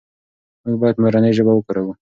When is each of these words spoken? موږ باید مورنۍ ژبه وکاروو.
موږ 0.65 0.75
باید 0.81 1.01
مورنۍ 1.03 1.31
ژبه 1.37 1.51
وکاروو. 1.55 1.93